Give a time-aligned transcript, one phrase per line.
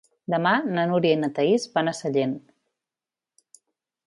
[0.33, 2.37] Demà na Núria i na Thaís van a Sellent.